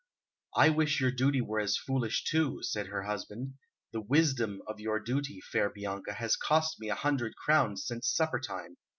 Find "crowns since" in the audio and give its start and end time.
7.35-8.07